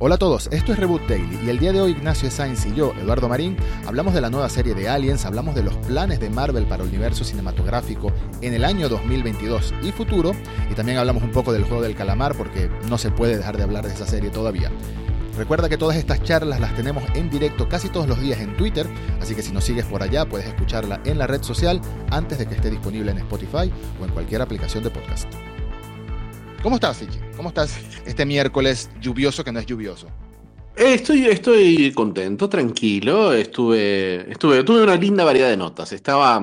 [0.00, 2.72] Hola a todos, esto es Reboot Daily y el día de hoy Ignacio Sainz y
[2.72, 6.30] yo, Eduardo Marín, hablamos de la nueva serie de Aliens, hablamos de los planes de
[6.30, 10.36] Marvel para el universo cinematográfico en el año 2022 y futuro,
[10.70, 13.64] y también hablamos un poco del juego del calamar porque no se puede dejar de
[13.64, 14.70] hablar de esa serie todavía.
[15.36, 18.86] Recuerda que todas estas charlas las tenemos en directo casi todos los días en Twitter,
[19.20, 21.80] así que si nos sigues por allá puedes escucharla en la red social
[22.12, 25.28] antes de que esté disponible en Spotify o en cualquier aplicación de podcast.
[26.60, 27.20] ¿Cómo estás, Ichi?
[27.36, 30.16] ¿Cómo estás este miércoles lluvioso que no es lluvioso?
[30.74, 33.32] Eh, Estoy, estoy contento, tranquilo.
[33.32, 35.92] Estuve, estuve, tuve una linda variedad de notas.
[35.92, 36.40] Estaba,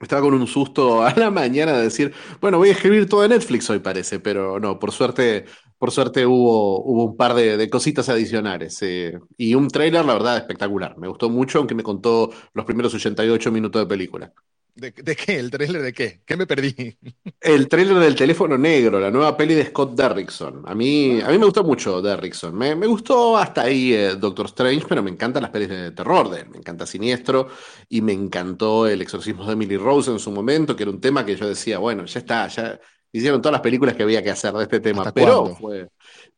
[0.00, 3.28] estaba con un susto a la mañana de decir, bueno, voy a escribir todo de
[3.30, 5.46] Netflix hoy, parece, pero no, por suerte,
[5.78, 8.78] por suerte hubo, hubo un par de, cositas adicionales.
[8.82, 10.98] eh, y un tráiler, la verdad, espectacular.
[10.98, 14.32] Me gustó mucho, aunque me contó los primeros 88 minutos de película.
[14.74, 15.38] ¿De, qué?
[15.38, 16.22] ¿El trailer de qué?
[16.24, 16.96] ¿Qué me perdí?
[17.40, 20.62] El tráiler del teléfono negro, la nueva peli de Scott Derrickson.
[20.66, 22.54] A mí, a mí me gustó mucho Derrickson.
[22.56, 26.30] Me, me gustó hasta ahí eh, Doctor Strange, pero me encantan las pelis de terror
[26.30, 26.48] de él.
[26.48, 27.48] Me encanta Siniestro
[27.88, 31.26] y me encantó El exorcismo de Emily Rose en su momento, que era un tema
[31.26, 32.80] que yo decía, bueno, ya está, ya
[33.12, 35.02] hicieron todas las películas que había que hacer de este tema.
[35.02, 35.88] ¿Hasta Pero fue,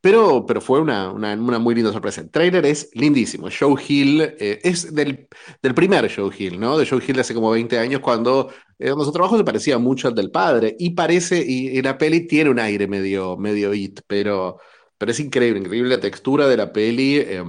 [0.00, 2.20] pero, pero fue una, una, una muy linda sorpresa.
[2.20, 3.48] El trailer es lindísimo.
[3.56, 5.28] Joe Hill eh, es del,
[5.62, 6.76] del primer Joe Hill, ¿no?
[6.78, 9.78] De Joe Hill de hace como 20 años, cuando, eh, cuando su trabajo se parecía
[9.78, 10.76] mucho al del padre.
[10.78, 14.58] Y parece, y, y la peli tiene un aire medio, medio it, pero,
[14.98, 17.16] pero es increíble, increíble la textura de la peli.
[17.18, 17.44] eh,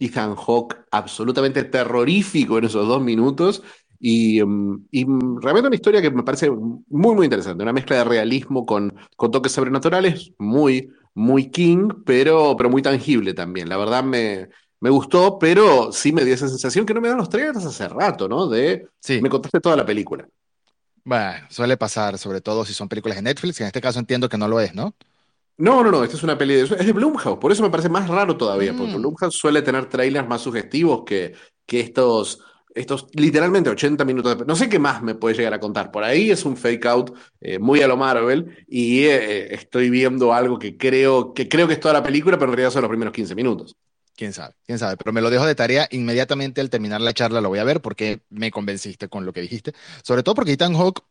[0.00, 3.62] Ethan Hawke absolutamente terrorífico en esos dos minutos.
[4.00, 5.04] Y, um, y,
[5.40, 7.62] realmente una historia que me parece muy, muy interesante.
[7.62, 13.34] Una mezcla de realismo con, con toques sobrenaturales, muy, muy King, pero, pero muy tangible
[13.34, 13.68] también.
[13.68, 14.48] La verdad me,
[14.80, 17.88] me gustó, pero sí me dio esa sensación que no me dan los trailers hace
[17.88, 18.46] rato, ¿no?
[18.48, 20.28] De Sí, me contaste toda la película.
[21.04, 24.28] bueno, suele pasar, sobre todo si son películas de Netflix, que en este caso entiendo
[24.28, 24.94] que no lo es, ¿no?
[25.56, 27.88] No, no, no, esta es una peli de, es de Blumhouse, por eso me parece
[27.88, 31.34] más raro todavía, porque Mm, Blumhouse suele tener trailers más sugestivos que,
[31.66, 32.40] que estos,
[32.78, 34.44] estos literalmente 80 minutos de...
[34.44, 37.16] No sé qué más me puede llegar a contar, por ahí es un fake out
[37.40, 41.74] eh, muy a lo Marvel y eh, estoy viendo algo que creo, que creo que
[41.74, 43.76] es toda la película, pero en realidad son los primeros 15 minutos.
[44.16, 47.40] quién sabe, quién sabe, pero me lo dejo de tarea inmediatamente al terminar la charla,
[47.40, 50.74] lo voy a ver porque me convenciste con lo que dijiste, sobre todo porque Ethan
[50.74, 51.02] Hawke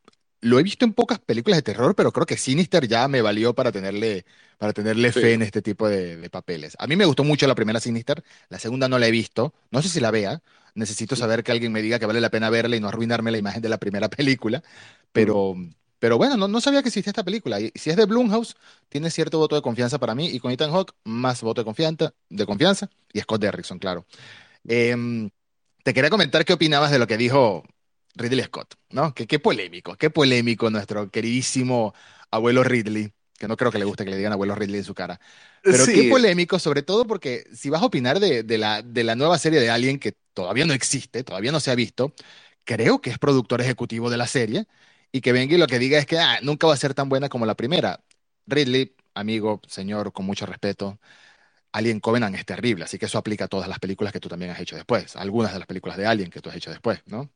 [0.41, 3.53] lo he visto en pocas películas de terror, pero creo que Sinister ya me valió
[3.55, 4.25] para tenerle,
[4.57, 6.75] para tenerle fe en este tipo de, de papeles.
[6.79, 9.81] A mí me gustó mucho la primera Sinister, la segunda no la he visto, no
[9.81, 10.41] sé si la vea,
[10.75, 13.39] necesito saber que alguien me diga que vale la pena verla y no arruinarme la
[13.39, 14.63] imagen de la primera película,
[15.11, 15.55] pero,
[15.99, 17.59] pero bueno, no, no sabía que existía esta película.
[17.59, 18.55] Y si es de Blumhouse,
[18.89, 22.13] tiene cierto voto de confianza para mí, y con Ethan Hawke, más voto de confianza,
[22.29, 24.05] de confianza, y Scott Derrickson, claro.
[24.67, 25.29] Em,
[25.83, 27.63] te quería comentar qué opinabas de lo que dijo
[28.17, 29.13] Ridley Scott, ¿no?
[29.13, 31.93] Que qué polémico, qué polémico nuestro queridísimo
[32.31, 34.93] abuelo Ridley, que no creo que le guste que le digan abuelo Ridley en su
[34.95, 35.19] cara,
[35.67, 39.15] pero qué polémico, sobre todo porque si vas a opinar de, de la, de la
[39.15, 42.13] nueva serie de Alien que todavía no existe, todavía no se ha visto,
[42.63, 44.67] creo que es productor ejecutivo de la serie
[45.11, 47.09] y que venga y lo que diga es que "Ah, nunca va a ser tan
[47.09, 48.03] buena como la primera.
[48.45, 50.99] Ridley, amigo, señor, con mucho respeto,
[51.71, 54.51] Alien Covenant es terrible, así que eso aplica a todas las películas que tú también
[54.51, 57.29] has hecho después, algunas de las películas de Alien que tú has hecho después, ¿no?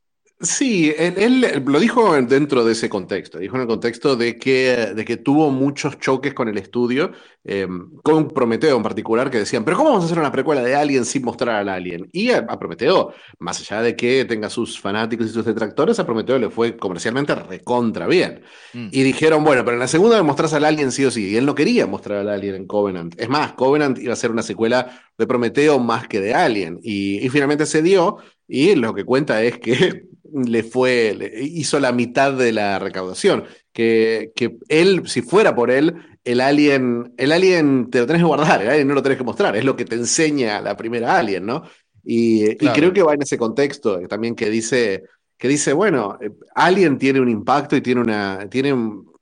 [0.43, 4.91] Sí, él, él lo dijo dentro de ese contexto, dijo en el contexto de que,
[4.95, 7.11] de que tuvo muchos choques con el estudio,
[7.43, 7.67] eh,
[8.01, 11.05] con Prometeo en particular, que decían, pero ¿cómo vamos a hacer una precuela de Alien
[11.05, 12.09] sin mostrar al Alien?
[12.11, 16.05] Y a, a Prometeo, más allá de que tenga sus fanáticos y sus detractores, a
[16.07, 18.41] Prometeo le fue comercialmente recontra bien.
[18.73, 21.29] Mm, Y dijeron, bueno, pero en la segunda me mostrás al Alien sí o sí,
[21.29, 23.13] y él no quería mostrar al Alien en Covenant.
[23.19, 27.23] Es más, Covenant iba a ser una secuela de Prometeo más que de Alien, y,
[27.23, 28.17] y finalmente se dio,
[28.53, 30.03] y lo que cuenta es que
[30.33, 33.45] le fue, le hizo la mitad de la recaudación.
[33.71, 35.95] Que, que él, si fuera por él,
[36.25, 39.23] el alien, el alien te lo tenés que guardar, el alien no lo tenés que
[39.23, 41.63] mostrar, es lo que te enseña la primera alien, ¿no?
[42.03, 45.03] Y, creo que va en ese contexto también que dice,
[45.37, 49.13] que dice, bueno, eh, Alien tiene un impacto y tiene una, tiene un,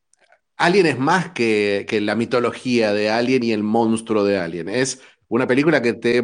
[0.57, 4.69] Alien es más que, que la mitología de Alien y el monstruo de Alien.
[4.69, 6.23] Es una película que te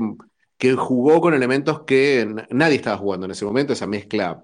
[0.57, 4.43] que jugó con elementos que nadie estaba jugando en ese momento, esa mezcla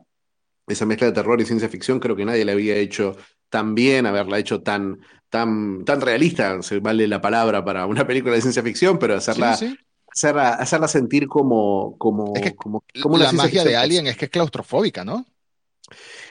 [0.68, 3.16] esa mezcla de terror y ciencia ficción, creo que nadie la había hecho
[3.50, 8.36] tan bien, haberla hecho tan, tan, tan realista, se vale la palabra para una película
[8.36, 9.78] de ciencia ficción, pero hacerla, sí.
[10.08, 11.98] hacerla, hacerla sentir como,
[12.36, 13.76] Es que como, como, como la magia de.
[13.76, 15.26] Alien es que es claustrofóbica, ¿no?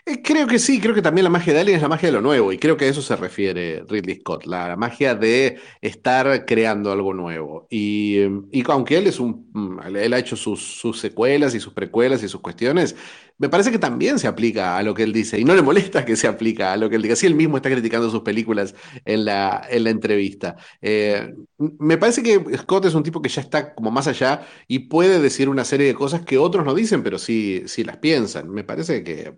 [0.07, 2.13] Eh, Creo que sí, creo que también la magia de Alien es la magia de
[2.13, 6.45] lo nuevo, y creo que a eso se refiere Ridley Scott, la, magia de estar
[6.47, 7.67] creando algo nuevo.
[7.71, 8.19] Y,
[8.51, 12.29] y aunque él es un, mm, él ha hecho sus, secuelas y sus precuelas y
[12.29, 12.97] sus cuestiones,
[13.39, 16.05] me parece que también se aplica a lo que él dice y no le molesta
[16.05, 17.17] que se aplica a lo que él diga.
[17.17, 18.75] Si él mismo está criticando sus películas
[19.05, 20.57] en la, en la entrevista.
[20.83, 24.81] Eh, me parece que Scott es un tipo que ya está como más allá y
[24.81, 28.51] puede decir una serie de cosas que otros no dicen, pero sí, sí las piensan.
[28.51, 29.35] Me parece que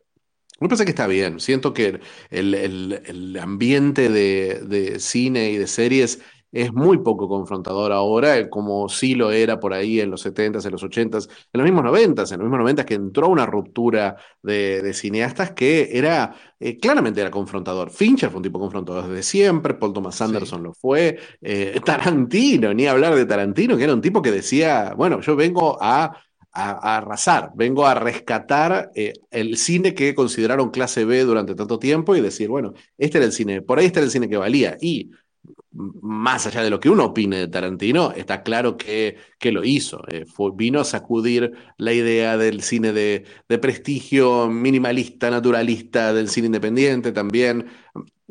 [0.62, 1.40] me parece que está bien.
[1.40, 2.00] Siento que
[2.30, 6.20] el, el- el ambiente de, de cine y de series
[6.52, 10.66] es muy poco confrontador ahora, eh, como sí lo era por ahí en los 70s,
[10.66, 14.16] en los 80s, en los mismos 90s, en los mismos 90s que entró una ruptura
[14.42, 17.90] de, de cineastas que era, eh, claramente era confrontador.
[17.90, 20.22] Fincher fue un tipo confrontador desde siempre, Paul Thomas Sí.
[20.22, 24.92] Anderson lo fue, eh, Tarantino, ni hablar de Tarantino, que era un tipo que decía,
[24.96, 26.16] bueno, yo vengo a
[26.52, 32.14] a, arrasar, vengo a rescatar eh, el cine que consideraron clase B durante tanto tiempo
[32.14, 34.76] y decir, bueno, este era el cine, por ahí este era el cine que valía.
[34.80, 35.10] Y
[35.72, 40.02] más allá de lo que uno opine de Tarantino, está claro que, que lo hizo.
[40.08, 46.46] Eh, vino a sacudir la idea del cine de, de prestigio minimalista, naturalista, del cine
[46.46, 47.68] independiente también.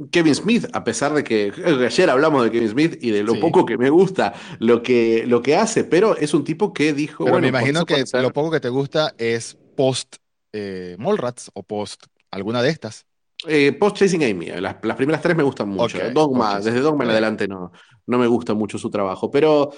[0.10, 1.52] Kevin Smith, a pesar de que
[1.86, 3.40] ayer hablamos de Kevin Smith y de lo Sí.
[3.40, 7.26] poco que me gusta lo que, lo que hace, pero es un tipo que dijo,
[7.26, 10.16] Pero me bueno, por imagino que lo poco que te gusta es post
[10.54, 13.06] eh, Mallrats o post alguna de estas.
[13.48, 15.98] Eh, Post Chasing Amy, eh, las, las primeras tres me gustan mucho.
[16.14, 16.80] Dogma, desde.
[16.80, 17.72] Dogma en adelante no,
[18.06, 19.72] no me gusta mucho su trabajo, pero,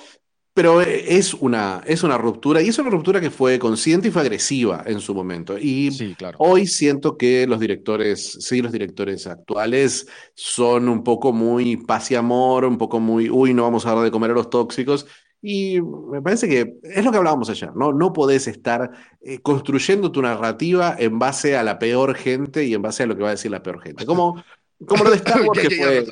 [0.53, 4.11] pero eh, es una, es una ruptura y es una ruptura que fue consciente y
[4.11, 5.57] fue agresiva en su momento.
[5.57, 6.37] Y Sí, claro.
[6.39, 12.15] hoy siento que los directores, sí, los directores actuales son un poco muy paz y
[12.15, 15.07] amor, un poco muy, uy, no vamos a dar de comer a los tóxicos.
[15.45, 17.91] Y me parece que es lo que hablábamos ayer, ¿no?
[17.91, 18.91] No podés estar
[19.21, 23.17] eh, construyendo tu narrativa en base a la peor gente y en base a lo
[23.17, 24.05] que va a decir la peor gente.
[24.05, 24.41] Como,
[24.87, 26.05] como lo de Star Wars que fue...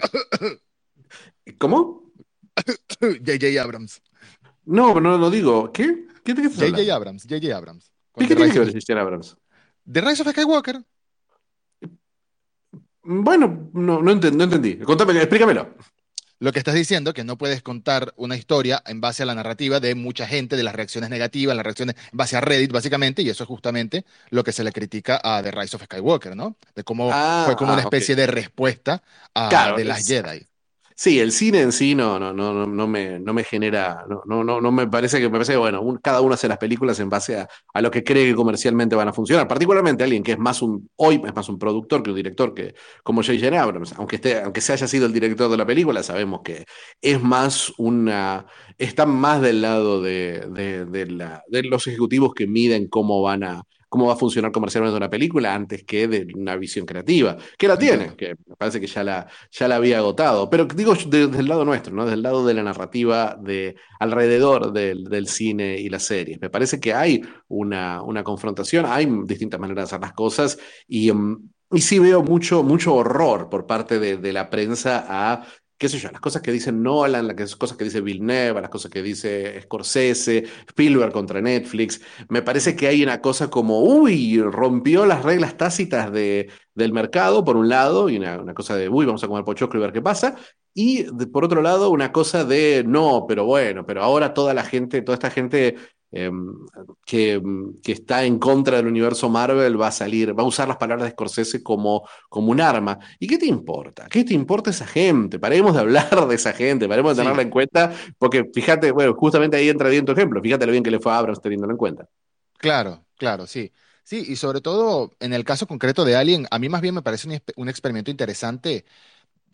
[1.57, 2.11] ¿Cómo?
[2.99, 3.33] J.
[3.39, 3.61] J.
[3.61, 4.01] Abrams.
[4.65, 5.71] No, no, no digo.
[5.71, 6.05] ¿Qué?
[6.23, 6.65] ¿Qué te qué estás J.
[6.65, 6.67] J.
[6.71, 6.93] hablando?
[6.95, 7.23] Abrams.
[7.23, 7.35] J.
[7.41, 7.57] J.
[7.57, 7.91] Abrams.
[8.15, 9.01] ¿Qué, tiene que ver J.J.
[9.01, 9.37] Abrams?
[9.91, 10.83] The Rise of Skywalker.
[13.03, 14.77] Bueno, no, no, enten- no entendí.
[14.77, 15.73] Contame, explícamelo.
[16.39, 19.79] Lo que estás diciendo que no puedes contar una historia en base a la narrativa
[19.79, 23.29] de mucha gente, de las reacciones negativas, las reacciones en base a Reddit, básicamente, y
[23.29, 26.57] eso es justamente lo que se le critica a The Rise of Skywalker, ¿no?
[26.75, 29.03] De cómo fue Ah, como una ah, especie de respuesta
[29.35, 30.47] a Claro, Last es- Jedi.
[30.95, 34.61] Sí, el cine en sí no, no, no, no, me, no me genera, no, no,
[34.61, 37.47] no, me parece que me parece bueno, cada uno hace las películas en base a,
[37.73, 39.47] a lo que cree que comercialmente van a funcionar.
[39.47, 42.73] Particularmente alguien que es más un, hoy es más un productor que un director que,
[43.03, 43.61] como J.J.
[43.61, 46.65] Abrams, aunque esté, aunque se haya sido el director de la película, sabemos que
[47.01, 48.45] es más una,
[48.77, 53.43] está más del lado de, de, de la, de los ejecutivos que miden cómo van
[53.43, 57.67] a, cómo va a funcionar comercialmente una película antes que de una visión creativa, que
[57.67, 60.49] la tiene, que me parece que ya la ya la había agotado.
[60.49, 62.03] Pero digo de- desde el lado nuestro, ¿no?
[62.05, 66.39] Desde el lado de la narrativa de alrededor del, del cine y las series.
[66.41, 70.57] Me parece que hay una, una confrontación, hay distintas maneras de hacer las cosas
[70.87, 75.45] y, mm, y sí veo mucho, mucho horror por parte de, de la prensa a
[75.81, 78.91] qué sé yo, las cosas que dice Nolan, las cosas que dice Villeneuve, las cosas
[78.91, 81.99] que dice Scorsese, Spielberg contra Netflix.
[82.29, 87.43] Me parece que hay una cosa como, uy, rompió las reglas tácitas de, del mercado,
[87.43, 90.03] por un lado, y una, cosa de, uy, vamos a comer pochoclo y ver qué
[90.03, 90.35] pasa.
[90.75, 95.01] Y por otro lado, una cosa de, no, pero bueno, pero ahora toda la gente,
[95.01, 95.77] toda esta gente
[96.11, 96.31] eh,
[97.05, 97.41] que,
[97.83, 101.05] que está en contra del universo Marvel va a salir, va a usar las palabras
[101.05, 102.99] de Scorsese como, como un arma.
[103.19, 104.07] ¿Y qué te importa?
[104.09, 105.39] ¿Qué te importa esa gente?
[105.39, 109.13] Paremos de hablar de esa gente, paremos de tenerla Sí, en cuenta, porque fíjate, bueno,
[109.15, 111.73] justamente ahí entra bien tu ejemplo, fíjate lo bien que le fue a Abrams teniéndolo
[111.73, 112.05] en cuenta.
[112.57, 113.71] claro, claro, sí.
[114.03, 117.01] Sí, y sobre todo en el caso concreto de Alien, a mí más bien me
[117.03, 118.85] parece un, un experimento interesante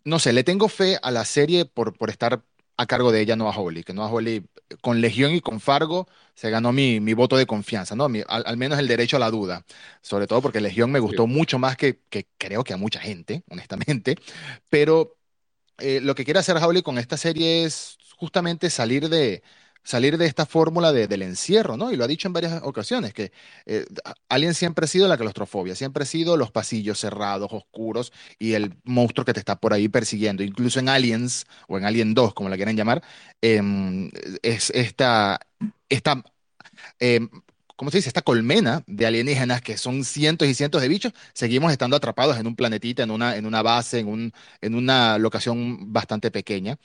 [0.04, 2.44] no sé, le tengo fe a la serie por, por estar
[2.78, 4.44] a cargo de ella Noah Hawley, que Noah Hawley
[4.82, 8.08] con Legión y con Fargo se ganó mi, mi voto de confianza, ¿no?
[8.08, 9.64] Mi- al, al menos el derecho a la duda,
[10.02, 11.00] sobre todo porque Legión me Sí.
[11.00, 14.16] gustó mucho más que, que creo que a mucha gente, honestamente,
[14.70, 15.16] pero
[15.78, 19.42] eh, lo que quiere hacer Hawley con esta serie es justamente salir de,
[19.88, 21.90] salir de esta fórmula de- del encierro, ¿no?
[21.92, 23.32] Y lo ha dicho en varias ocasiones, que
[23.66, 23.86] eh,
[24.28, 28.74] Alien siempre ha sido la claustrofobia, siempre ha sido los pasillos cerrados, oscuros y el
[28.84, 30.42] monstruo que te está por ahí persiguiendo.
[30.42, 33.02] Incluso en Aliens, o en Alien 2, como la quieren llamar,
[33.40, 34.10] em,
[34.42, 35.40] es esta,
[35.88, 36.22] esta
[37.00, 37.28] em,
[37.76, 38.08] ¿cómo se dice?
[38.08, 42.46] Esta colmena de alienígenas que son cientos y cientos de bichos, seguimos estando atrapados en
[42.46, 46.78] un planetita, en una, en una base, en un, en una locación bastante pequeña.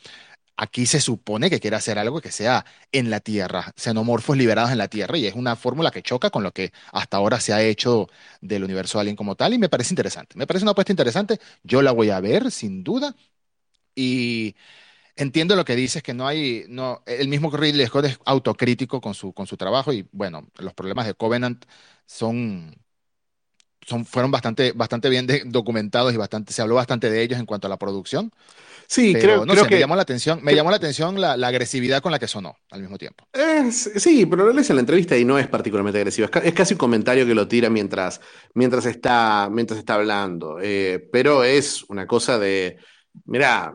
[0.56, 4.78] Aquí se supone que quiere hacer algo que sea en la Tierra, xenomorfos liberados en
[4.78, 7.62] la Tierra, y es una fórmula que choca con lo que hasta ahora se ha
[7.64, 8.08] hecho
[8.42, 10.38] del universo Alien como tal, y me parece interesante.
[10.38, 11.40] Me parece una apuesta interesante.
[11.64, 13.16] Yo la voy a ver, sin duda,
[13.96, 14.56] y
[15.16, 19.14] entiendo lo que dices, que no hay, no, el mismo Ridley Scott es autocrítico con
[19.16, 21.66] su, con su trabajo, y bueno, los problemas de Covenant
[22.06, 22.76] son
[23.88, 27.46] son, fueron bastante, bastante bien de- documentados y bastante, se habló bastante de ellos en
[27.46, 28.32] cuanto a la producción,
[28.88, 31.22] Sí, pero creo, no creo sé, me que llamó la atención, me llamó la atención
[31.22, 33.28] la, la agresividad con la que sonó al mismo tiempo.
[33.32, 36.26] Es- sí, pero lo lees en la entrevista y no es particularmente agresivo.
[36.26, 38.22] Es, ca- es casi un comentario que lo tira mientras,
[38.54, 40.60] mientras está, mientras está hablando.
[40.62, 42.78] Eh, pero es una cosa de,
[43.26, 43.74] mira,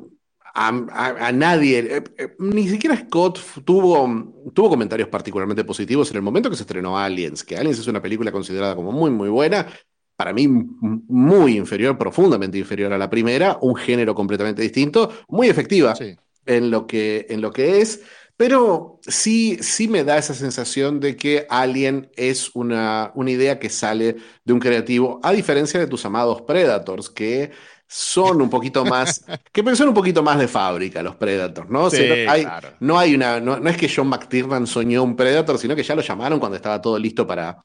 [0.54, 6.16] a, a- a nadie, eh, eh, ni siquiera Scott tuvo, tuvo comentarios particularmente positivos en
[6.18, 9.28] el momento que se estrenó Aliens, que Aliens es una película considerada como muy, muy
[9.28, 9.66] buena.
[10.18, 15.94] Para mí, muy inferior, profundamente inferior a la primera, un género completamente distinto, muy efectiva
[15.94, 16.16] Sí.
[16.46, 18.02] en lo que, en lo que es,
[18.36, 23.68] pero sí, sí me da esa sensación de que Alien es una, una idea que
[23.70, 27.52] sale de un creativo, a diferencia de tus amados Predators, que
[27.86, 31.84] son un poquito más, que son un poquito más de fábrica los Predators, ¿no?
[31.84, 32.76] O sea, Sí, no hay, claro.
[32.80, 35.94] no hay una, no, no es que John McTiernan soñó un Predator, sino que ya
[35.96, 37.64] lo llamaron cuando estaba todo listo para,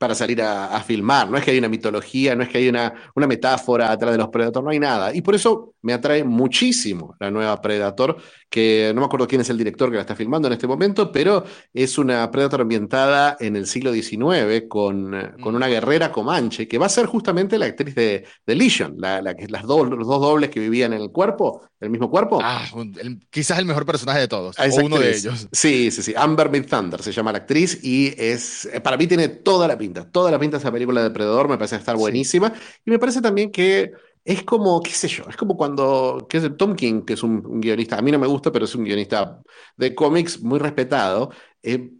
[0.00, 1.28] para salir a, a filmar.
[1.30, 4.18] No es que hay una mitología, no es que hay una, una metáfora atrás de
[4.18, 5.14] los Predator, no hay nada.
[5.14, 8.16] Y por eso me atrae muchísimo la nueva Predator,
[8.48, 11.12] que no me acuerdo quién es el director que la está filmando en este momento,
[11.12, 16.78] pero es una Predator ambientada en el siglo XIX con, con una guerrera comanche, que
[16.78, 20.50] va a ser justamente la actriz de, de Legion, la, las dos, los dos dobles
[20.50, 22.38] que vivían en el cuerpo, el mismo cuerpo.
[22.42, 22.64] Ah,
[23.00, 25.48] el- quizás el mejor personaje de todos, o uno de ellos.
[25.52, 26.14] Sí, sí, sí.
[26.16, 29.76] Amber Mid Thunder se llama la actriz y es, eh, para mí tiene toda la
[29.78, 31.96] pinta, toda la pinta esa película de Depredador, me parece estar Sí.
[31.96, 32.52] buenísima
[32.84, 33.92] y me parece también que
[34.24, 37.44] es como, qué sé yo, es como cuando, qué sé, Tom King, que es un,
[37.46, 39.40] un guionista, a mí no me gusta, pero es un guionista
[39.76, 41.30] de cómics muy respetado,
[41.62, 41.90] eh,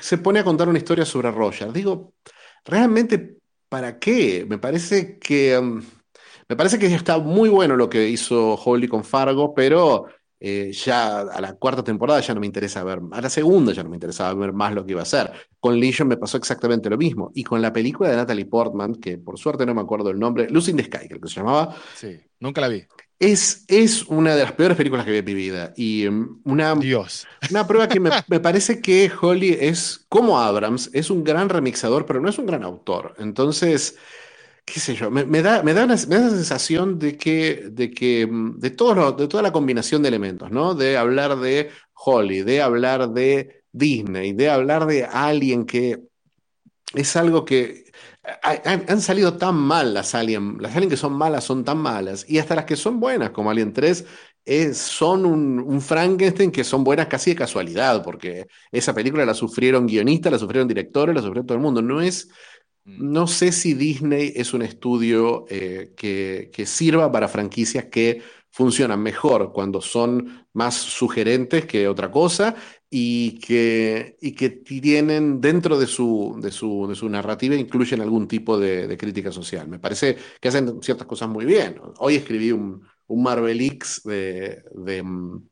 [0.00, 1.72] se pone a contar una historia sobre Roger.
[1.72, 2.14] Digo,
[2.64, 3.36] ¿realmente
[3.68, 4.46] para qué?
[4.48, 5.60] Me parece que...
[5.60, 5.80] mm,
[6.48, 10.06] me parece que está muy bueno lo que hizo Holly con Fargo, pero
[10.40, 13.82] eh, ya a la cuarta temporada ya no me interesa ver, a la segunda ya
[13.82, 15.32] no me interesaba ver más lo que iba a hacer.
[15.60, 17.30] Con Legion me pasó exactamente lo mismo.
[17.34, 20.48] Y con la película de Natalie Portman, que por suerte no me acuerdo el nombre,
[20.50, 22.84] Lucy in the Sky, creo que se llamaba, Sí, nunca la vi.
[23.18, 25.72] es, es una de las peores películas que vi en mi vida.
[25.76, 27.26] Y mm, una, Dios.
[27.50, 32.04] una prueba que me, me parece que Holly es, como Abrams, es un gran remixador,
[32.06, 33.14] pero no es un gran autor.
[33.18, 33.96] Entonces
[34.66, 37.90] qué sé yo, me, da, me da una, me da la sensación de que, de
[37.92, 40.74] que, mm, de todo lo- de toda la combinación de elementos, ¿no?
[40.74, 46.00] De hablar de Holly, de hablar de Disney, de hablar de alguien que
[46.94, 47.84] es algo que
[48.42, 52.24] ha- han, salido tan mal las Alien, las Alien que son malas son tan malas,
[52.28, 54.04] y hasta las que son buenas, como Alien 3,
[54.44, 59.34] eh, son un, un Frankenstein que son buenas casi de casualidad, porque esa película la
[59.34, 62.28] sufrieron guionistas, la sufrieron directores, la sufrió todo el mundo, no es...
[62.86, 63.12] Mm.
[63.12, 69.02] No sé si Disney es un estudio eh, que, que sirva para franquicias que funcionan
[69.02, 72.54] mejor cuando son más sugerentes que otra cosa
[72.88, 78.26] y que, y que tienen dentro de su, de su, de su narrativa incluyen algún
[78.28, 79.68] tipo de, crítica social.
[79.68, 81.78] Me parece que hacen ciertas cosas muy bien.
[81.98, 85.42] Hoy escribí un, un Marvel X de, de, mm,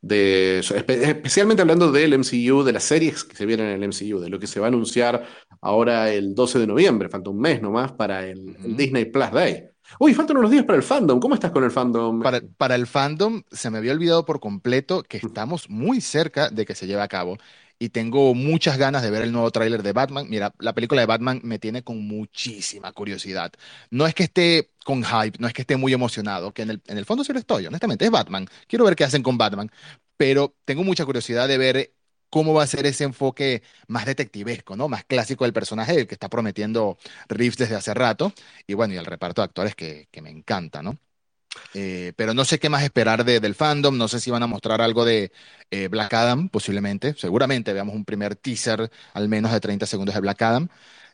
[0.00, 4.20] de- espe- especialmente hablando del MCU, de las series que se vienen en el MCU,
[4.20, 5.26] de lo que se va a anunciar
[5.60, 8.56] ahora el 12 de noviembre, falta un mes nomás para el.
[8.76, 9.64] Disney Plus Day.
[10.00, 11.20] Uy, faltan unos días para el fandom.
[11.20, 12.20] ¿Cómo estás con el fandom?
[12.20, 16.66] Para, para el fandom se me había olvidado por completo que estamos muy cerca de
[16.66, 17.36] que se lleve a cabo
[17.78, 20.26] y tengo muchas ganas de ver el nuevo tráiler de Batman.
[20.28, 23.52] Mira, la película de Batman me tiene con muchísima curiosidad.
[23.90, 26.82] No es que esté con hype, no es que esté muy emocionado, que en el,
[26.86, 28.46] en el fondo sí lo estoy, honestamente, es Batman.
[28.66, 29.70] Quiero ver qué hacen con Batman,
[30.16, 31.92] pero tengo mucha curiosidad de ver
[32.36, 34.88] cómo va a ser ese enfoque más detectivesco, ¿no?
[34.88, 36.98] Más clásico del personaje, el que está prometiendo
[37.30, 38.30] Reeves desde hace rato.
[38.66, 40.98] Y bueno, y el reparto de actores que, me encanta, ¿no?
[41.74, 44.46] Eh, pero no sé qué más esperar de- del fandom, no sé si van a
[44.46, 45.32] mostrar algo de
[45.70, 50.20] eh, Black Adam, posiblemente, seguramente veamos un primer teaser al menos de 30 segundos de
[50.20, 50.68] Black Adam.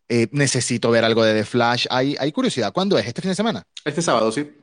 [0.08, 3.06] Eh, necesito ver algo de The Flash, hay, hay curiosidad, ¿cuándo es?
[3.06, 3.64] ¿Este fin de semana?
[3.84, 4.61] Este sábado, sí.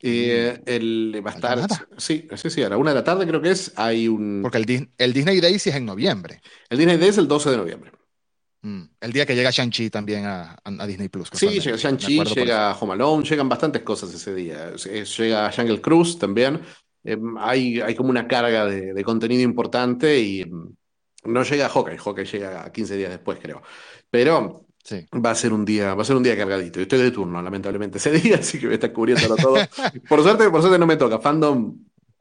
[0.00, 3.26] Eh, Mm, el, va a estar, sí, sí, sí, a la una de la tarde
[3.26, 4.40] creo que es, hay un...
[4.42, 7.50] porque el, el Disney Day sí es en noviembre, El Disney Day es el 12
[7.50, 7.90] de noviembre.
[8.62, 12.24] Mm, el día que llega Shang-Chi también a, a- a Disney Plus, Sí, llega Shang-Chi,
[12.34, 14.72] llega Home Alone, llegan bastantes cosas ese día.
[14.86, 16.60] Eh, Llega Jungle Cruise también.
[17.04, 20.74] Eh, hay, hay como una carga de, de contenido importante y mm,
[21.26, 21.98] no llega Hawkeye.
[21.98, 23.62] Hawkeye llega 15 días después, creo.
[24.10, 25.06] Pero Sí.
[25.14, 26.78] va a ser un día, va a ser un día cargadito.
[26.78, 29.56] Yo estoy de turno, lamentablemente, ese día, así que voy a estar cubriéndolo todo.
[30.08, 31.18] Por suerte, por suerte no me toca.
[31.18, 31.78] Fandom,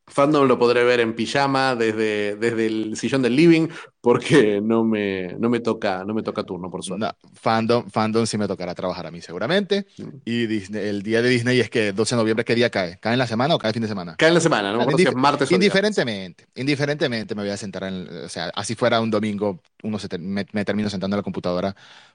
[0.07, 3.67] fandom lo podré ver en pijama desde, desde el sillón del living
[4.03, 7.05] porque no me, no me toca, no me toca turno, por suerte.
[7.05, 9.85] No, fandom, fandom sí me tocará trabajar a mí seguramente.
[9.97, 10.09] Mm.
[10.25, 12.97] Y Disney- el día de Disney es que 12 de noviembre, ¿qué día cae?
[12.99, 14.17] ¿Cae en la semana o cae el fin de semana?
[14.17, 17.85] Cae en la semana, no si es martes o indiferentemente, indiferentemente me voy a sentar
[17.85, 21.73] en, o sea, así fuera un domingo, uno se me termino sentando en la computadora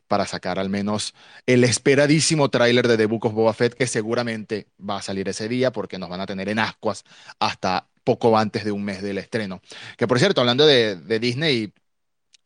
[0.08, 1.14] para sacar al menos
[1.46, 5.48] el esperadísimo tráiler de The Book of Boba Fett que seguramente va a salir ese
[5.48, 7.04] día porque nos van a tener en ascuas
[7.38, 9.60] hasta poco antes de un mes del estreno.
[9.98, 11.74] Que por cierto, hablando de, Disney,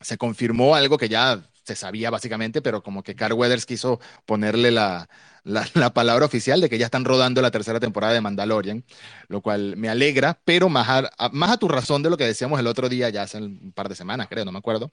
[0.01, 4.71] se confirmó algo que ya se sabía básicamente, pero como que Carl Weathers quiso ponerle
[4.71, 5.07] la,
[5.45, 8.83] la, la palabra oficial de que ya están rodando la tercera temporada de Mandalorian,
[9.29, 12.59] lo cual me alegra, pero más a- más a tu razón de lo que decíamos
[12.59, 14.91] el otro día, ya hace un par de semanas, creo, no me acuerdo,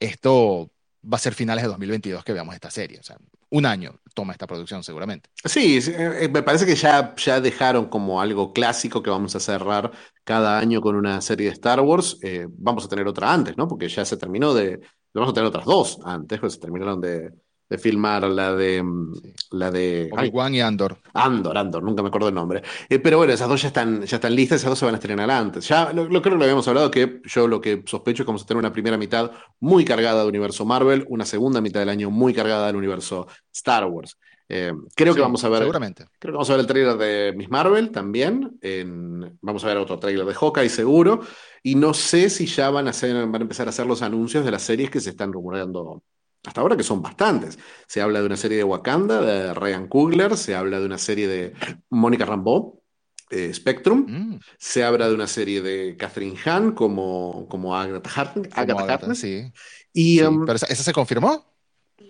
[0.00, 0.70] esto
[1.04, 3.16] va a ser finales de 2022 que veamos esta serie, o sea,
[3.50, 5.30] un año toma esta producción seguramente.
[5.44, 9.40] Sí, eh, eh, me parece que ya, ya dejaron como algo clásico que vamos a
[9.40, 9.92] cerrar
[10.24, 12.18] cada año con una serie de Star Wars.
[12.22, 13.68] Eh, vamos a tener otra antes, ¿no?
[13.68, 14.80] Porque ya se terminó de.
[15.14, 17.32] Vamos a tener otras dos antes, pues se terminaron de,
[17.68, 18.82] de filmar la de.
[18.82, 19.32] mm, Sí.
[19.52, 20.08] La de.
[20.12, 20.98] Obi-Wan y Andor.
[21.14, 22.62] Andor, Andor, nunca me acuerdo el nombre.
[22.88, 24.98] Eh, pero bueno, esas dos ya están, ya están listas, esas dos se van a
[24.98, 25.66] estrenar antes.
[25.68, 28.30] Ya lo, lo creo que lo habíamos hablado, que yo lo que sospecho es que
[28.30, 31.88] vamos a tener una primera mitad muy cargada del universo Marvel, una segunda mitad del
[31.88, 34.16] año muy cargada del universo Star Wars.
[34.50, 35.58] Eh, creo que vamos a ver.
[35.60, 36.04] seguramente.
[36.18, 38.58] Creo que vamos a ver el tráiler de Miss Marvel también.
[38.62, 41.20] en- vamos a ver otro tráiler de Hawkeye seguro.
[41.62, 44.44] Y no sé si ya van a, hacer, van a empezar a hacer los anuncios
[44.46, 46.02] de las series que se están rumoreando
[46.46, 47.58] hasta ahora, que son bastantes.
[47.86, 50.36] Se habla de una serie de Wakanda, de Ryan Coogler.
[50.36, 51.54] Se habla de una serie de
[51.90, 52.82] Mónica Rambeau,
[53.30, 54.06] eh, Spectrum.
[54.06, 58.54] Mm, Se habla de una serie de Catherine Hahn como, como Agatha Harkness.
[58.54, 59.18] como Agatha Agatha, Harkness.
[59.20, 59.52] sí,
[59.92, 60.20] Y, sí.
[60.20, 61.44] em, Pero esa, ¿esa se confirmó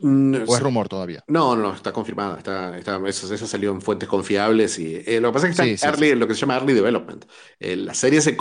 [0.00, 1.24] mm, o es rumor todavía?
[1.26, 2.38] no, no, está confirmada.
[2.38, 4.78] Está, está, eso, eso salió en fuentes confiables.
[4.78, 6.40] Y, eh, lo que pasa es que Sí, está en sí, early, lo que se
[6.40, 7.26] llama early development.
[7.60, 8.34] Eh, la serie se,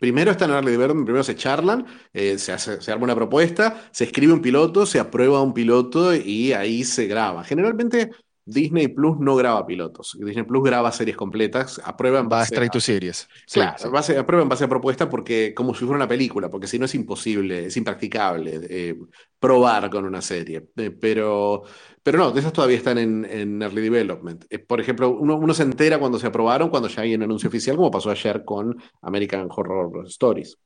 [0.00, 3.88] primero está en early development, primero se charlan, eh, se hace, se arma una propuesta,
[3.92, 7.44] se escribe un piloto, se aprueba un piloto y ahí se graba.
[7.44, 8.10] Generalmente
[8.46, 10.16] Disney Plus no graba pilotos.
[10.20, 13.26] Disney Plus graba series completas, aprueba en Va base straight a- to series.
[13.46, 13.88] Sí, Claro, sí.
[13.88, 16.84] base- aprueba en base a propuesta porque como si fuera una película, porque si no
[16.84, 18.96] es imposible, es impracticable eh,
[19.38, 20.68] probar con una serie.
[20.76, 21.62] Eh, pero,
[22.02, 24.44] pero no, de esas todavía están en, en early development.
[24.50, 27.48] Eh, por ejemplo, uno, uno se entera cuando se aprobaron, cuando ya hay un anuncio
[27.48, 30.56] oficial, como pasó ayer con American Horror Stories.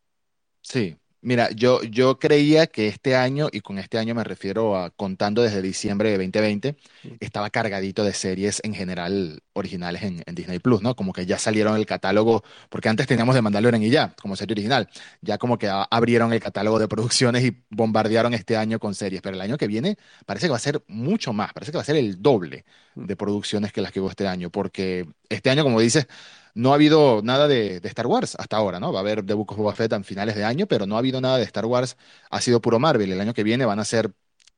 [0.61, 4.91] Sí, mira, yo, yo creía que este año, y con este año me refiero a
[4.91, 6.77] contando desde diciembre de 2020,
[7.21, 10.95] estaba cargadito de series en general originales en, en Disney Plus, ¿no?
[10.97, 14.53] Como que ya salieron el catálogo, porque antes teníamos de Mandalorian y ya, como serie
[14.55, 14.89] original.
[15.21, 19.21] Ya como que a- abrieron el catálogo de producciones y bombardearon este año con series,
[19.23, 21.83] pero el año que viene parece que va a ser mucho más, parece que va
[21.83, 25.63] a ser el doble de producciones que las que hubo este año, porque este año,
[25.65, 26.07] como dices,
[26.55, 28.93] no ha habido nada de, de Star Wars hasta ahora, ¿no?
[28.93, 30.99] Va a haber The Book of Boba Fett a finales de año, pero no ha
[30.99, 31.97] habido nada de Star Wars.
[32.31, 33.13] Ha sido puro Marvel.
[33.13, 34.13] El año que viene van a ser,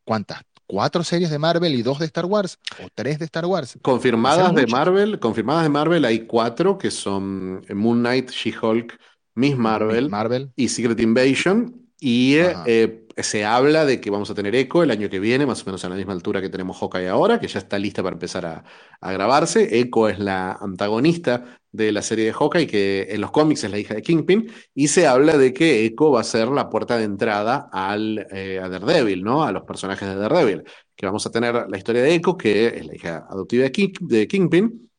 [0.04, 0.42] ¿cuántas?
[0.66, 2.58] ¿Cuatro series de Marvel y dos de Star Wars?
[2.84, 3.76] ¿O tres de Star Wars?
[3.82, 4.66] Confirmadas de.
[4.68, 8.96] Marvel, confirmadas de Marvel hay cuatro que son Moon Knight, She-Hulk,
[9.34, 10.02] Miss Marvel.
[10.04, 10.52] Miss Marvel.
[10.54, 11.76] y Secret Invasion.
[11.98, 15.46] Y eh, eh, se habla de que vamos a tener Echo el año que viene,
[15.46, 18.02] más o menos a la misma altura que tenemos Hawkeye ahora, que ya está lista
[18.02, 18.64] para empezar a,
[19.12, 19.78] grabarse.
[19.80, 23.78] Echo es la antagonista de la serie de Hawkeye, que en los cómics es la
[23.78, 27.04] hija de Kingpin, y se habla de que Echo va a ser la puerta de
[27.04, 29.44] entrada al, eh, a Daredevil, ¿no?
[29.44, 30.64] A los personajes de Daredevil.
[30.96, 34.90] Que vamos a tener la historia de Echo, que es la hija adoptiva de Kingpin.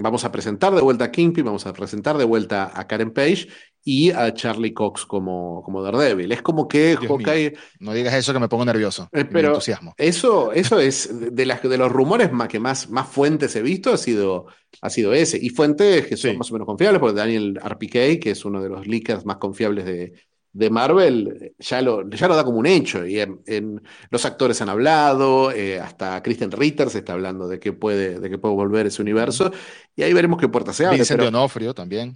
[0.00, 3.48] Vamos a presentar de vuelta a Kingpin, vamos a presentar de vuelta a Karen Page
[3.88, 6.30] y a Charlie Cox como, como Daredevil.
[6.32, 7.54] Es como que Dios Hawkeye.
[7.80, 9.08] No digas eso que me pongo nervioso.
[9.12, 9.94] Eh, pero entusiasmo.
[9.96, 13.92] eso, eso es de, las, de los rumores más, que más, más fuentes he visto,
[13.92, 14.46] ha sido,
[14.82, 15.38] ha sido ese.
[15.40, 16.36] Y fuentes que son Sí.
[16.36, 19.86] más o menos confiables, porque Daniel RPK, que es uno de los leakers más confiables
[19.86, 20.12] de,
[20.52, 23.06] de Marvel, ya lo, ya lo da como un hecho.
[23.06, 27.60] Y en, en- los actores han hablado, eh, hasta Kristen Ritter se está hablando de
[27.60, 29.50] que puede, de que puede volver ese universo.
[29.94, 30.98] Y ahí veremos qué puerta se abre.
[30.98, 32.14] Vincent pero- D'Onofrio también.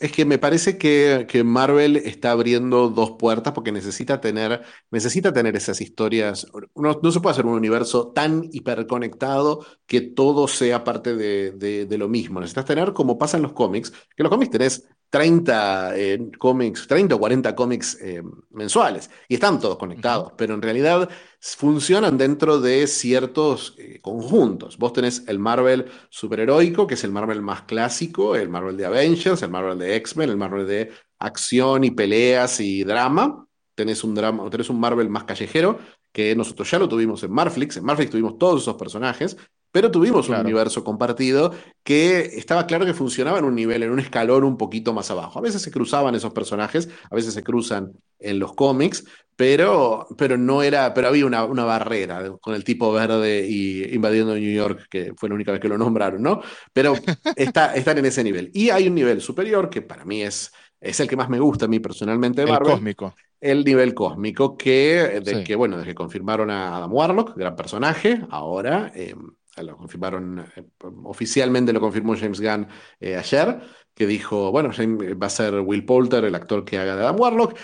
[0.00, 5.32] es que me parece que, que Marvel está abriendo dos puertas porque necesita tener, necesita
[5.32, 6.46] tener esas historias.
[6.74, 11.86] No, no se puede hacer un universo tan hiperconectado que todo sea parte de, de-
[11.86, 12.40] de lo mismo.
[12.40, 16.86] Necesitas tener, como pasa en los cómics, que en los cómics tenés 30 eh, cómics,
[16.86, 21.08] 30 o 40 cómics eh, mensuales y están todos conectados, pero en realidad
[21.40, 24.76] funcionan dentro de ciertos eh, conjuntos.
[24.78, 29.42] Vos tenés el Marvel superheroico, que es el Marvel más clásico, el Marvel de Avengers,
[29.42, 33.46] el Marvel de X-Men, el Marvel de acción y peleas y drama.
[33.74, 35.78] Tenés un drama, tenés un Marvel más callejero,
[36.12, 37.76] que nosotros ya lo tuvimos en Marflix.
[37.76, 39.36] En Marflix tuvimos todos esos personajes,
[39.72, 41.52] pero tuvimos un universo compartido
[41.82, 45.38] que estaba claro que funcionaba en un nivel, en un escalón un poquito más abajo.
[45.38, 49.04] A veces se cruzaban esos personajes, a veces se cruzan en los cómics,
[49.36, 54.34] pero, pero no era, pero había una, una barrera con el tipo verde y invadiendo
[54.34, 56.40] New York, que fue la única vez que lo nombraron, ¿no?
[56.72, 56.94] Pero
[57.36, 58.50] está, están en ese nivel.
[58.54, 60.50] Y hay un nivel superior que para mí es,
[60.80, 63.14] es el que más me gusta a mí personalmente de El cósmico.
[63.38, 67.56] el nivel cósmico, que, de Sí, que bueno, desde que confirmaron a Adam Warlock, gran
[67.56, 69.14] personaje, ahora eh,
[69.62, 70.64] lo confirmaron, eh,
[71.04, 72.66] oficialmente lo confirmó James Gunn
[73.00, 73.60] eh, ayer,
[73.94, 77.18] que dijo, bueno, James- va a ser Will Poulter, el actor que haga de Adam
[77.18, 77.56] Warlock,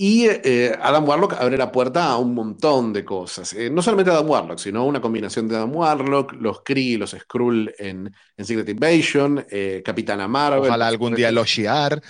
[0.00, 3.52] y eh, Adam Warlock abre la puerta a un montón de cosas.
[3.54, 7.74] Eh, no solamente Adam Warlock, sino una combinación de Adam Warlock, los Kree, los Skrull
[7.78, 12.00] en, en Secret Invasion, eh, Capitana Marvel, ojalá algún día los Shi'ar,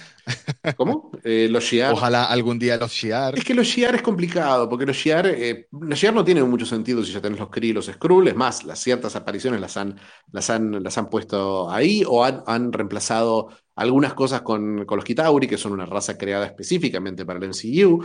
[0.77, 1.11] ¿Cómo?
[1.25, 1.93] Eh, los Shi'ar.
[1.93, 3.37] ojalá algún día los Shi'ar.
[3.37, 6.67] Es que los Shi'ar es complicado, porque los Shi'ar, eh, los Shi'ar no tienen mucho
[6.67, 9.77] sentido si ya tenés los Kree y los Skrull, es más, las ciertas apariciones las
[9.77, 9.99] han,
[10.33, 15.05] las han, las han puesto ahí o han, han reemplazado algunas cosas con, con los
[15.05, 18.05] Kitauri, que son una raza creada específicamente para el MCU,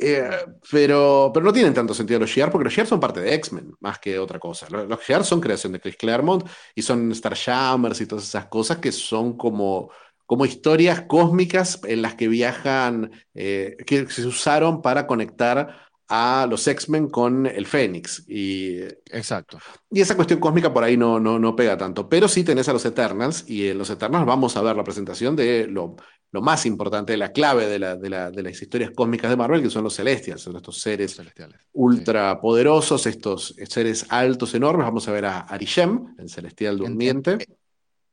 [0.00, 0.30] eh,
[0.70, 3.72] pero, pero no tienen tanto sentido los Shi'ar, porque los Shi'ar son parte de X-Men,
[3.80, 4.68] más que otra cosa.
[4.70, 8.78] Los, los Shi'ar son creación de Chris Claremont y son Starjammers y todas esas cosas
[8.78, 9.90] que son como
[10.28, 16.66] como historias cósmicas en las que viajan, eh, que se usaron para conectar a los
[16.68, 18.24] X-Men con el Fénix.
[18.28, 18.78] Y,
[19.10, 19.58] Exacto.
[19.90, 22.08] y esa cuestión cósmica por ahí no, no, no pega tanto.
[22.10, 25.34] Pero sí tenés a los Eternals, y en los Eternals vamos a ver la presentación
[25.34, 25.96] de lo,
[26.30, 29.62] lo más importante, la clave de, la, de, la, de, las historias cósmicas de Marvel,
[29.62, 31.58] que son los Celestials, son estos seres celestiales.
[31.72, 34.86] Ultra poderosos, estos seres altos, enormes.
[34.86, 37.38] Vamos a ver a Arishem, el celestial En, en- durmiente.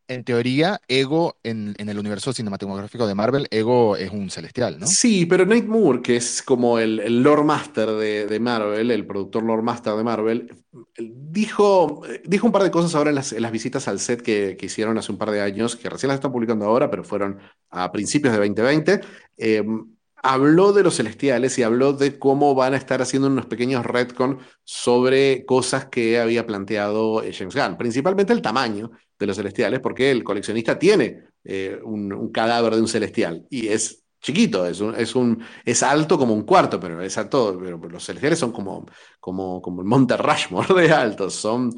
[0.08, 4.88] En teoría, Ego en, en el universo cinematográfico de Marvel, Ego es un celestial, ¿no?
[4.88, 9.44] Sí, pero Nate Moore, que es como el, lore master de, de Marvel, el productor
[9.44, 10.56] lore master de Marvel,
[10.98, 14.98] dijo, dijo un par de cosas ahora en las, visitas al set que, que hicieron
[14.98, 17.40] hace un par de años, que recién las están publicando ahora, pero fueron
[17.70, 19.02] a principios de 2020.
[19.38, 19.64] Eh,
[20.26, 24.40] habló de los celestiales y habló de cómo van a estar haciendo unos pequeños retcon
[24.64, 30.12] sobre cosas que había planteado eh, James Gunn, principalmente el tamaño de los celestiales, porque
[30.12, 34.96] el coleccionista tiene eh, un, un cadáver de un celestial y es chiquito, es, un,
[34.96, 38.88] es, un, es alto como un cuarto, pero es alto, pero los celestiales son como,
[39.20, 41.70] como, como el Monte Rushmore de altos, son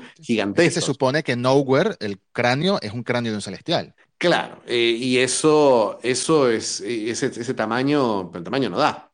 [0.54, 0.86] Es que se gigantescos.
[0.86, 3.94] supone que Nowhere, el cráneo, es un cráneo de un celestial.
[4.20, 9.14] Claro, eh, y eso, eso es, ese, ese tamaño, el tamaño no da.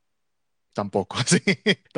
[0.73, 1.39] Tampoco, sí,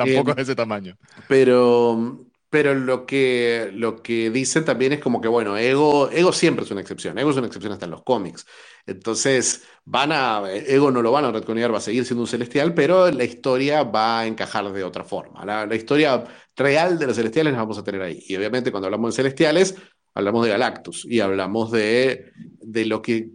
[0.02, 0.96] Eh, tampoco es ese tamaño.
[1.26, 6.64] pero, pero lo que, lo que dicen también es como que, bueno, Ego, Ego siempre
[6.64, 7.18] es una excepción.
[7.18, 8.46] Ego es una excepción hasta en los cómics.
[8.86, 12.74] Entonces, van a, Ego no lo van a retconear, va a seguir siendo un celestial,
[12.74, 15.44] pero la historia va a encajar de otra forma.
[15.44, 16.24] La, la historia
[16.56, 18.22] real de los celestiales la vamos a tener ahí.
[18.28, 19.76] Y obviamente cuando hablamos de celestiales,
[20.16, 23.28] hablamos de Galactus y hablamos de, de lo que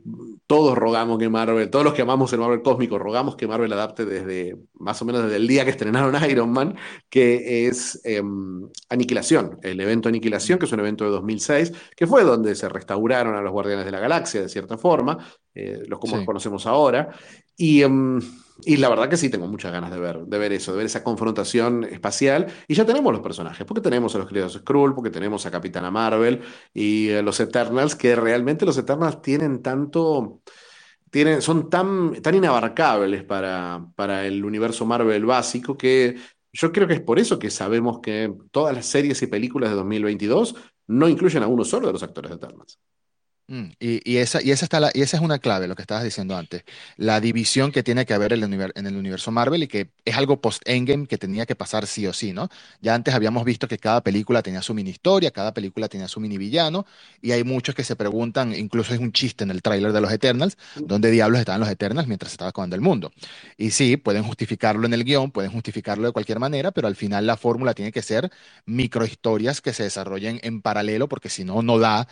[0.47, 4.03] todos rogamos que Marvel, todos los que amamos el Marvel cósmico, rogamos que Marvel adapte
[4.05, 6.75] desde más o menos desde el día que estrenaron Iron Man,
[7.09, 8.21] que es eh,
[8.89, 13.35] Aniquilación, el evento Aniquilación, que es un evento de 2006, que fue donde se restauraron
[13.35, 15.19] a los Guardianes de la Galaxia de cierta forma,
[15.53, 16.17] eh, los como Sí.
[16.17, 17.11] los conocemos ahora.
[17.55, 18.19] Y, um,
[18.63, 20.85] y la verdad que sí tengo muchas ganas de ver, de ver eso, de ver
[20.85, 22.47] esa confrontación espacial.
[22.67, 25.91] Y ya tenemos los personajes, porque tenemos a los queridos Skrull, porque tenemos a Capitana
[25.91, 26.41] Marvel
[26.73, 30.41] y eh, los Eternals, que realmente los Eternals tienen tanto,
[31.09, 36.15] tienen, son tan, tan inabarcables para, para el universo Marvel básico que
[36.53, 39.77] yo creo que es por eso que sabemos que todas las series y películas de
[39.77, 40.55] 2022
[40.87, 42.79] no incluyen a uno solo de los actores de Eternals.
[43.51, 45.81] Mm, Y, y esa, y, esa está la, y esa es una clave, lo que
[45.81, 46.63] estabas diciendo antes,
[46.95, 49.89] la división que tiene que haber en el, univer- en el universo Marvel y que
[50.05, 52.47] es algo post-Endgame que tenía que pasar sí o sí, ¿no?
[52.79, 56.21] Ya antes habíamos visto que cada película tenía su mini historia, cada película tenía su
[56.21, 56.85] mini villano,
[57.21, 60.11] y hay muchos que se preguntan, incluso es un chiste en el tráiler de los
[60.13, 63.11] Eternals, ¿dónde diablos estaban los Eternals mientras estaba acabando el mundo?
[63.57, 67.25] Y sí, pueden justificarlo en el guion, pueden justificarlo de cualquier manera, pero al final
[67.27, 68.31] la fórmula tiene que ser
[68.65, 72.07] microhistorias que se desarrollen en paralelo, porque si no, no da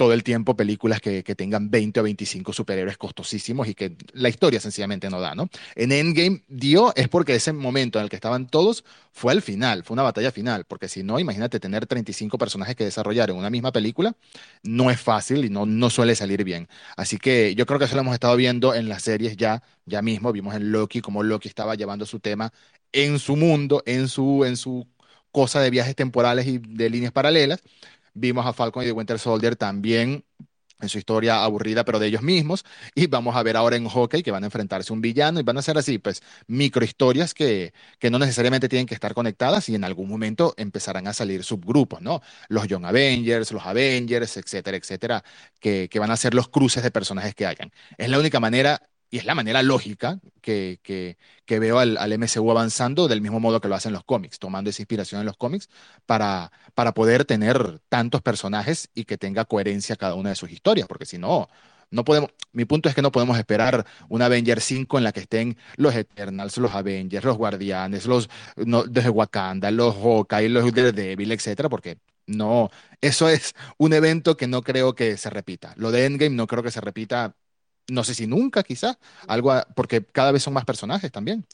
[0.00, 4.30] todo el tiempo películas que, que tengan 20 o 25 superhéroes costosísimos y que la
[4.30, 5.50] historia sencillamente no da, ¿no?
[5.74, 8.82] En Endgame dio es porque ese momento en el que estaban todos
[9.12, 12.84] fue al final, fue una batalla final, porque si no, imagínate tener 35 personajes que
[12.84, 14.16] desarrollar en una misma película,
[14.62, 16.66] no es fácil y no, no suele salir bien.
[16.96, 20.00] Así que yo creo que eso lo hemos estado viendo en las series ya, ya
[20.00, 22.54] mismo, vimos en Loki cómo Loki estaba llevando su tema
[22.92, 24.86] en su mundo, en su, en su
[25.30, 27.60] cosa de viajes temporales y de líneas paralelas.
[28.14, 30.24] Vimos a Falcon y The Winter Soldier también
[30.80, 32.64] en su historia aburrida, pero de ellos mismos.
[32.94, 35.42] Y vamos a ver ahora en Hawkeye que van a enfrentarse a un villano y
[35.42, 39.74] van a ser así, pues, microhistorias que, que no necesariamente tienen que estar conectadas y
[39.74, 42.22] en algún momento empezarán a salir subgrupos, ¿no?
[42.48, 45.24] Los Young Avengers, los Avengers, etcétera, etcétera,
[45.60, 47.72] que, que van a ser los cruces de personajes que hayan.
[47.98, 52.50] Es la única manera y es la manera lógica que, que, veo al, al, MCU
[52.50, 55.68] avanzando del mismo modo que lo hacen los cómics, tomando esa inspiración en los cómics
[56.06, 60.86] para, para poder tener tantos personajes y que tenga coherencia cada una de sus historias,
[60.86, 61.48] porque si no,
[61.90, 65.20] no podemos, mi punto es que no podemos esperar una Avengers 5 en la que
[65.20, 71.68] estén los Eternals, los Avengers, los Guardianes, los no, Wakanda, los Hawkeye, los Daredevil, etcétera,
[71.68, 72.70] porque no,
[73.00, 75.74] eso es un evento que no creo que se repita.
[75.76, 77.34] Lo de Endgame no creo que se repita
[77.90, 81.46] no sé si nunca, quizá, algo, porque cada vez son más personajes también.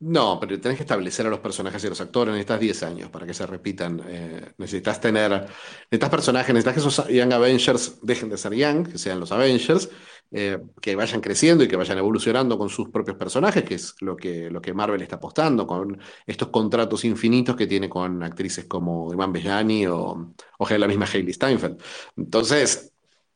[0.00, 3.10] No, pero tenés que establecer a los personajes y a los actores, necesitas 10 años
[3.10, 4.02] para que se repitan.
[4.06, 8.98] Eh, necesitas tener, necesitas personajes, necesitas que esos Young Avengers dejen de ser Young, que
[8.98, 9.88] sean los Avengers,
[10.34, 14.16] eh, que vayan creciendo y que vayan evolucionando con sus propios personajes, que es lo
[14.16, 19.12] que, lo que Marvel está apostando, con estos contratos infinitos que tiene con actrices como
[19.12, 21.82] Iman Bellani o, o la misma Hailey Steinfeld.
[22.16, 22.91] Entonces,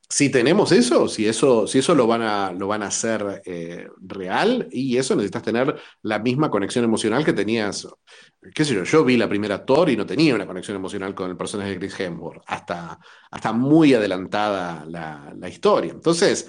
[0.09, 3.89] si tenemos eso, si eso, si eso lo van a, lo van a hacer eh,
[4.01, 7.89] real, y eso necesitas tener la misma conexión emocional que tenías,
[8.55, 11.31] qué sé yo, yo vi la primera Thor y no tenía una conexión emocional con
[11.31, 15.93] el personaje de Chris Hemsworth, hasta, hasta muy adelantada la, la historia.
[15.93, 16.49] Entonces,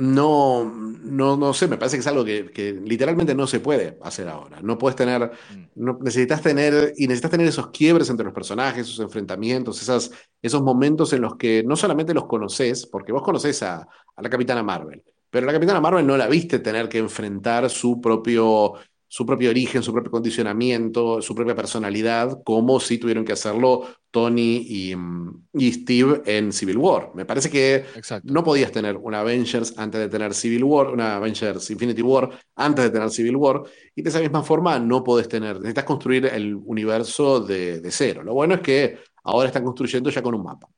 [0.00, 4.28] no, no, no sé, me parece que es algo que, literalmente no se puede hacer
[4.28, 4.60] ahora.
[4.62, 5.62] No puedes tener, mm.
[5.76, 10.10] no, necesitas tener, y necesitas tener esos quiebres entre los personajes, esos enfrentamientos, esas,
[10.40, 14.30] esos momentos en los que no solamente los conoces, porque vos conoces a, a la
[14.30, 18.74] Capitana Marvel, pero la Capitana Marvel no la viste tener que enfrentar su propio
[19.12, 24.64] su propio origen, su propio condicionamiento, su propia personalidad, como si tuvieron que hacerlo Tony
[24.68, 27.10] y, mm, Steve en Civil War.
[27.16, 27.86] Me parece que
[28.22, 32.84] no podías tener una Avengers antes de tener Civil War, una Avengers Infinity War antes
[32.84, 33.62] de tener Civil War,
[33.96, 38.22] y de esa misma forma no podés tener, necesitas construir el universo de, de cero.
[38.22, 40.68] Lo bueno es que ahora están construyendo ya con un mapa.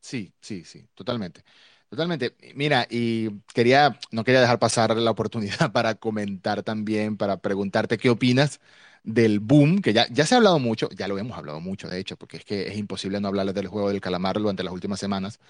[0.00, 1.42] Sí, sí, sí, totalmente.
[1.88, 2.36] Totalmente.
[2.54, 8.10] Mira, y quería, no quería dejar pasar la oportunidad para comentar también, para preguntarte qué
[8.10, 8.60] opinas
[9.04, 11.98] del boom, que ya, ya se ha hablado mucho, ya lo hemos hablado mucho, de
[11.98, 15.00] hecho, porque es que es imposible no hablarles del juego del calamar durante las últimas
[15.00, 15.40] semanas,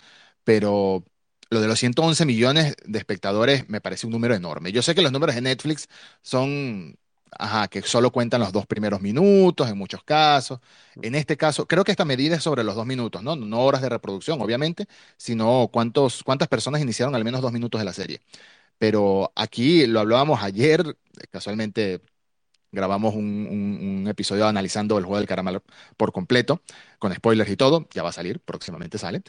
[0.44, 1.05] pero
[1.51, 4.72] lo de los 111 millones de espectadores me parece un número enorme.
[4.72, 5.88] Yo sé que los números de Netflix
[6.22, 6.98] son
[7.38, 10.60] Ajá, que solo cuentan los dos primeros minutos en muchos casos.
[11.02, 13.36] En este caso, creo que esta medida es sobre los dos minutos, ¿no?
[13.36, 14.86] No horas de reproducción, obviamente,
[15.16, 18.20] sino cuántos, cuántas personas iniciaron al menos dos minutos de la serie.
[18.78, 20.96] Pero aquí lo hablábamos ayer,
[21.30, 22.00] casualmente
[22.72, 23.48] grabamos un,
[24.02, 25.62] un, episodio analizando el juego del caramelo
[25.96, 26.62] por completo,
[26.98, 29.22] con spoilers y todo, ya va a salir, próximamente sale.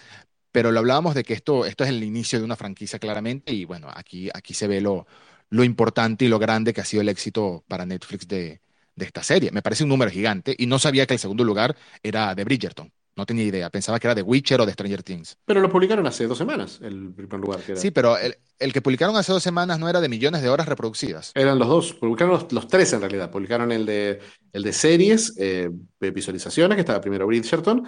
[0.51, 3.65] Pero lo hablábamos de que esto, esto es el inicio de una franquicia claramente y
[3.65, 5.07] bueno, aquí, aquí se ve lo,
[5.49, 8.61] lo importante y lo grande que ha sido el éxito para Netflix de,
[8.95, 9.51] de esta serie.
[9.51, 12.91] Me parece un número gigante y no sabía que el segundo lugar era de Bridgerton.
[13.15, 15.37] No tenía idea, pensaba que era de Witcher o de Stranger Things.
[15.43, 17.59] Pero lo publicaron hace dos semanas, el primer lugar.
[17.59, 17.81] Que era.
[17.81, 20.69] Sí, pero el, el, que publicaron hace dos semanas no era de millones de horas
[20.69, 21.33] reproducidas.
[21.35, 23.29] Eran los dos, publicaron los, los tres en realidad.
[23.29, 24.19] Publicaron el de,
[24.53, 27.85] el de series, eh, visualizaciones, que estaba primero Bridgerton,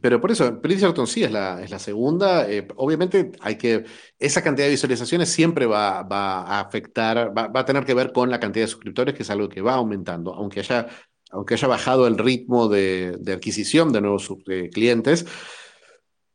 [0.00, 2.48] pero por eso, Bridgerton sí es la, es la segunda.
[2.48, 3.84] Eh, obviamente hay que,
[4.18, 8.12] esa cantidad de visualizaciones siempre va, va a afectar, va, va, a tener que ver
[8.12, 10.86] con la cantidad de suscriptores, que es algo que va aumentando, aunque haya,
[11.30, 14.28] aunque haya bajado el ritmo de, de adquisición de nuevos
[14.72, 15.26] clientes.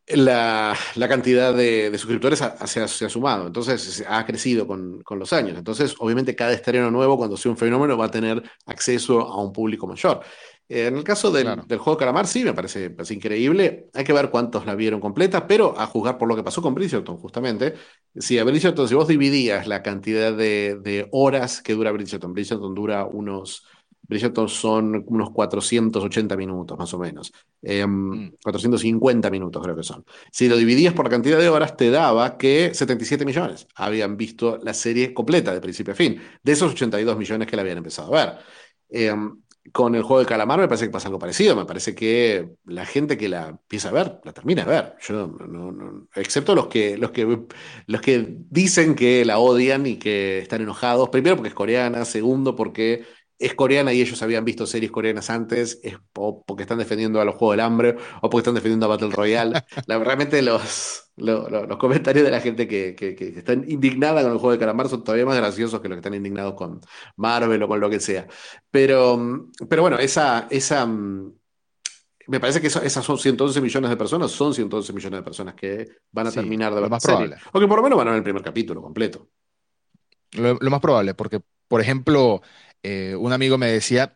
[0.08, 2.46] La, la, cantidad de, suscriptores se,
[2.80, 5.58] ha, se, ha, sumado, entonces ha crecido con, con, los años.
[5.58, 9.52] Entonces, obviamente, cada estreno nuevo, cuando sea un fenómeno, va a tener acceso a un
[9.52, 10.22] público mayor.
[10.68, 11.64] Eh, en el caso del, claro.
[11.68, 13.88] del, juego Calamar, sí, me parece, parece, increíble.
[13.94, 16.74] Hay que ver cuántos la vieron completa, pero a juzgar por lo que pasó con
[16.74, 17.76] Bridgerton, justamente.
[18.16, 22.74] Si a Bridgerton, si vos dividías la cantidad de, de horas que dura Bridgerton, Bridgerton
[22.74, 23.66] dura unos.
[24.08, 27.32] Bridgerton son unos 480 minutos, más o menos.
[27.64, 28.36] Eh, mm.
[28.44, 30.06] 450 minutos, creo que son.
[30.32, 34.60] Si lo dividías por la cantidad de horas, te daba que 77 millones habían visto
[34.62, 38.16] la serie completa, de principio a fin, de esos 82 millones que la habían empezado
[38.16, 38.38] a ver.
[38.90, 39.14] Eh,
[39.74, 41.56] con el juego de calamar me parece que pasa algo parecido.
[41.56, 44.96] Me parece que la gente que la empieza a ver, la termina a ver.
[45.02, 47.46] Yo no, no, excepto los que, los, que,
[47.88, 51.10] los que dicen que la odian y que están enojados.
[51.10, 53.06] Primero porque es coreana, segundo porque
[53.38, 57.36] es coreana y ellos habían visto series coreanas antes, es porque están defendiendo a los
[57.36, 59.64] Juegos del Hambre o porque están defendiendo a Battle Royale.
[59.88, 64.32] la, realmente los, los, los, comentarios de la gente que, que, que, están indignada con
[64.32, 66.80] el juego de calamar son todavía más graciosos que los que están indignados con
[67.18, 68.28] Marvel o con lo que sea.
[68.72, 70.48] Pero, pero bueno, esa...
[70.50, 70.88] esa
[72.28, 75.88] me parece que esas son 111 millones de personas, son 111 millones de personas que
[76.12, 77.36] van a sí, terminar de ver más probable.
[77.54, 79.28] O que por lo menos van a ver el primer capítulo completo.
[80.32, 82.42] Lo, lo más probable, porque, por ejemplo,
[82.88, 84.16] eh, un amigo me decía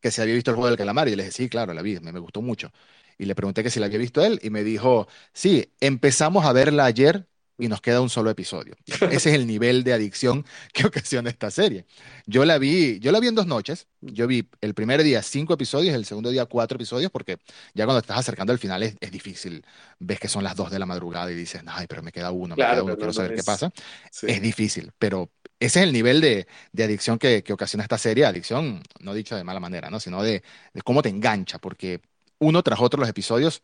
[0.00, 2.00] que se había visto el juego del calamar y le dije, sí, claro, la vi,
[2.00, 2.72] me, me, gustó mucho.
[3.18, 6.54] Y le pregunté que si la había visto él y me dijo, sí, empezamos a
[6.54, 7.26] verla ayer
[7.58, 8.74] y nos queda un solo episodio.
[9.10, 11.84] Ese es el nivel de adicción que ocasiona esta serie.
[12.24, 13.86] Yo la vi, yo la vi en dos noches.
[14.00, 17.38] Yo vi el primer día cinco episodios, el segundo día cuatro episodios, porque
[17.74, 19.62] ya cuando estás acercando al final es, es difícil.
[19.98, 22.56] Ves que son las dos de la madrugada y dices, ay, pero me queda uno,
[22.56, 23.70] me queda uno, quiero no, saber qué pasa.
[24.10, 24.26] Sí.
[24.28, 25.30] Es difícil, pero
[25.60, 28.24] ese es el nivel de, de adicción que, que ocasiona esta serie.
[28.26, 30.00] Adicción, no dicho de mala manera, ¿no?
[30.00, 30.42] Sino de,
[30.74, 32.00] de cómo te engancha, porque
[32.38, 33.62] uno tras otro los episodios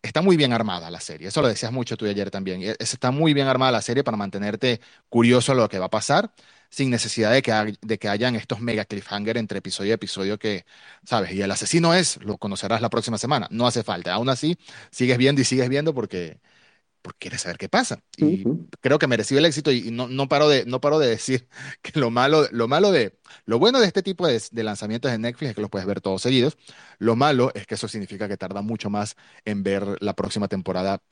[0.00, 2.62] Está muy bien armada la serie, eso lo decías mucho tú ayer también.
[2.62, 5.86] e- es- Está muy bien armada la serie para mantenerte curioso a lo que va
[5.86, 6.32] a pasar,
[6.70, 10.64] sin necesidad de que, de que hayan estos mega cliffhanger entre episodio y episodio que,
[11.04, 11.32] ¿sabes?
[11.32, 14.12] Y el asesino es, lo conocerás la próxima semana, no hace falta.
[14.14, 14.56] Aún así,
[14.90, 16.38] sigues viendo y sigues viendo porque,
[17.02, 18.02] porque quieres saber qué pasa.
[18.16, 18.48] Y
[18.80, 21.48] creo que mereció el éxito y, y no, no paro de, no paro de decir
[21.82, 25.18] que lo malo, lo malo de, lo bueno de este tipo de, de lanzamientos de
[25.18, 26.56] Netflix es que los puedes ver todos seguidos.
[26.98, 31.02] Lo malo es que eso significa que tarda mucho más en ver la próxima temporada,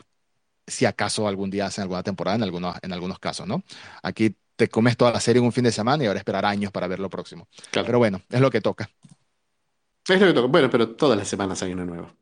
[0.66, 3.62] si acaso algún día hacen alguna temporada en algunos, en algunos casos, ¿no?
[4.02, 6.72] Aquí te comes toda la serie en un fin de semana y ahora esperar años
[6.72, 7.48] para ver lo próximo.
[7.70, 7.86] Claro.
[7.86, 8.90] Pero bueno, es lo que toca.
[10.08, 10.48] Es lo que toca.
[10.48, 12.14] Bueno, pero todas las semanas hay una nueva.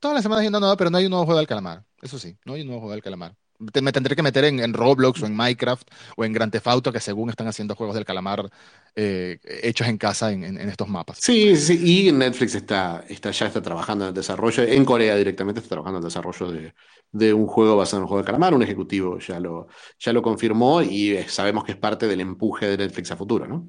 [0.00, 1.84] Todas las semanas hay una nueva, pero no hay un nuevo juego del calamar.
[2.00, 3.34] Eso sí, no hay un nuevo juego del calamar.
[3.72, 6.68] Te- me tendré que meter en, en Roblox o en Minecraft o en Grand Theft
[6.68, 8.48] Auto, que según están haciendo juegos del calamar
[8.94, 11.18] eh, hechos en casa en, en- en estos mapas.
[11.20, 15.58] Sí, sí, y Netflix está, está, ya está trabajando en el desarrollo, en Corea directamente
[15.60, 16.74] está trabajando en el desarrollo de,
[17.10, 19.66] de un juego basado en el juego de calamar, un ejecutivo ya lo,
[19.98, 23.46] ya lo confirmó y eh, sabemos que es parte del empuje de Netflix a futuro,
[23.48, 23.68] ¿no?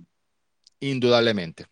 [0.81, 1.65] Indudablemente.